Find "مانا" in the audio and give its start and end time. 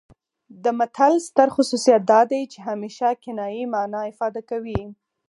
3.73-4.01